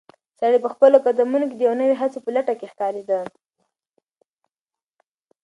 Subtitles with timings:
[0.39, 3.19] سړی په خپلو قدمونو کې د یوې نوې هڅې په لټه کې ښکارېده.